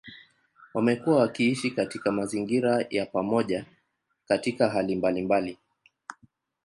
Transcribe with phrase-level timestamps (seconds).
[0.73, 3.65] Wamekuwa wakiishi katika mazingira ya pamoja
[4.27, 5.57] katika hali mbalimbali.